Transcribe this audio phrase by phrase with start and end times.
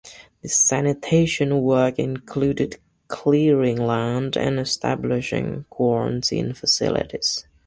[0.41, 7.45] The sanitation work included clearing land and establishing quarantine facilities.